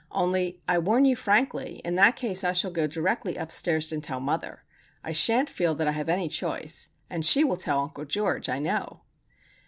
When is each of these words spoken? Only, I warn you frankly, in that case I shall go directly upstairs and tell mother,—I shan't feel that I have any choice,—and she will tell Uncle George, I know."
Only, 0.11 0.59
I 0.67 0.79
warn 0.79 1.05
you 1.05 1.15
frankly, 1.15 1.79
in 1.85 1.93
that 1.93 2.15
case 2.15 2.43
I 2.43 2.53
shall 2.53 2.71
go 2.71 2.87
directly 2.87 3.35
upstairs 3.35 3.91
and 3.91 4.03
tell 4.03 4.19
mother,—I 4.19 5.11
shan't 5.11 5.47
feel 5.47 5.75
that 5.75 5.87
I 5.87 5.91
have 5.91 6.09
any 6.09 6.27
choice,—and 6.27 7.23
she 7.23 7.43
will 7.43 7.55
tell 7.55 7.81
Uncle 7.83 8.05
George, 8.05 8.49
I 8.49 8.57
know." 8.57 9.01